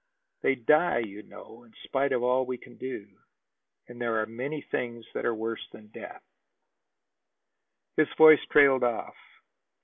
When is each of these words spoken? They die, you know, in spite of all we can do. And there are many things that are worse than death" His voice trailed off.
They 0.41 0.55
die, 0.55 0.97
you 1.05 1.21
know, 1.21 1.63
in 1.63 1.75
spite 1.83 2.11
of 2.11 2.23
all 2.23 2.43
we 2.43 2.57
can 2.57 2.75
do. 2.75 3.07
And 3.87 4.01
there 4.01 4.19
are 4.19 4.25
many 4.25 4.61
things 4.71 5.05
that 5.13 5.25
are 5.27 5.35
worse 5.35 5.67
than 5.71 5.87
death" 5.89 6.23
His 7.97 8.11
voice 8.17 8.43
trailed 8.49 8.83
off. 8.83 9.15